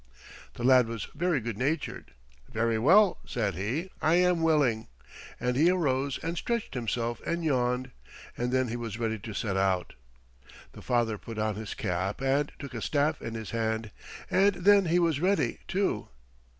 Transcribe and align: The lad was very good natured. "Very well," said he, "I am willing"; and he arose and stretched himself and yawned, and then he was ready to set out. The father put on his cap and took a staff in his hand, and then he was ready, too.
The 0.55 0.63
lad 0.63 0.87
was 0.87 1.05
very 1.13 1.39
good 1.39 1.59
natured. 1.59 2.15
"Very 2.51 2.79
well," 2.79 3.19
said 3.23 3.53
he, 3.53 3.91
"I 4.01 4.15
am 4.15 4.41
willing"; 4.41 4.87
and 5.39 5.55
he 5.55 5.69
arose 5.69 6.17
and 6.23 6.35
stretched 6.35 6.73
himself 6.73 7.21
and 7.23 7.43
yawned, 7.45 7.91
and 8.35 8.51
then 8.51 8.69
he 8.69 8.75
was 8.75 8.97
ready 8.97 9.19
to 9.19 9.35
set 9.35 9.57
out. 9.57 9.93
The 10.71 10.81
father 10.81 11.19
put 11.19 11.37
on 11.37 11.53
his 11.53 11.75
cap 11.75 12.19
and 12.19 12.51
took 12.57 12.73
a 12.73 12.81
staff 12.81 13.21
in 13.21 13.35
his 13.35 13.51
hand, 13.51 13.91
and 14.31 14.55
then 14.55 14.85
he 14.85 14.97
was 14.97 15.19
ready, 15.19 15.59
too. 15.67 16.07